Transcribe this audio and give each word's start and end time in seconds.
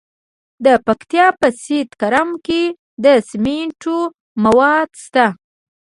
د 0.65 0.67
پکتیا 0.85 1.27
په 1.39 1.47
سید 1.61 1.89
کرم 2.01 2.29
کې 2.45 2.63
د 3.03 3.05
سمنټو 3.29 3.97
مواد 4.43 4.89
شته. 5.03 5.25